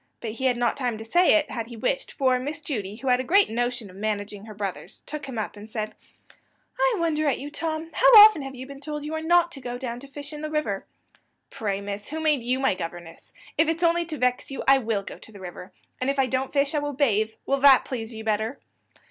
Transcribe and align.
but 0.19 0.31
he 0.31 0.45
had 0.45 0.57
not 0.57 0.75
time 0.75 0.97
to 0.97 1.05
say 1.05 1.35
it, 1.35 1.51
had 1.51 1.67
he 1.67 1.77
wished; 1.77 2.11
for 2.13 2.39
Miss 2.39 2.59
Judy, 2.61 2.95
who 2.95 3.07
had 3.09 3.19
a 3.19 3.23
great 3.23 3.51
notion 3.51 3.87
of 3.87 3.95
managing 3.95 4.45
her 4.45 4.55
brothers, 4.55 5.03
took 5.05 5.27
him 5.27 5.37
up, 5.37 5.55
and 5.55 5.69
said: 5.69 5.93
"I 6.79 6.95
wonder 6.97 7.27
at 7.27 7.37
you, 7.37 7.51
Tom. 7.51 7.91
How 7.93 8.07
often 8.17 8.41
have 8.41 8.55
you 8.55 8.65
been 8.65 8.79
told 8.79 9.03
that 9.03 9.05
you 9.05 9.13
are 9.13 9.21
not 9.21 9.51
to 9.51 9.61
go 9.61 9.77
down 9.77 9.99
to 9.99 10.07
fish 10.07 10.33
in 10.33 10.41
the 10.41 10.49
river?" 10.49 10.87
"Pray, 11.51 11.81
miss, 11.81 12.09
who 12.09 12.19
made 12.19 12.41
you 12.41 12.59
my 12.59 12.73
governess? 12.73 13.31
If 13.59 13.67
it's 13.69 13.83
only 13.83 14.07
to 14.07 14.17
vex 14.17 14.49
you, 14.49 14.63
I 14.67 14.79
will 14.79 15.03
go 15.03 15.19
to 15.19 15.31
the 15.31 15.39
river 15.39 15.71
if 16.01 16.17
I 16.17 16.25
don't 16.25 16.51
fish 16.51 16.73
I 16.73 16.79
will 16.79 16.93
bathe. 16.93 17.33
Will 17.45 17.59
that 17.59 17.85
please 17.85 18.11
you 18.11 18.23
better?" 18.23 18.59